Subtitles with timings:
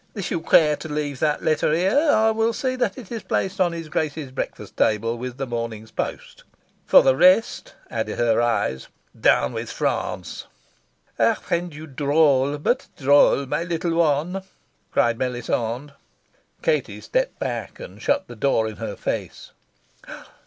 [0.15, 3.61] "If you care to leave that letter here, I will see that it is placed
[3.61, 6.43] on his Grace's breakfast table, with the morning's post."
[6.87, 8.87] "For the rest," added her eyes,
[9.29, 10.47] "Down with France!"
[11.19, 14.41] "I find you droll, but droll, my little one!"
[14.91, 15.93] cried Melisande.
[16.63, 19.51] Katie stepped back and shut the door in her face.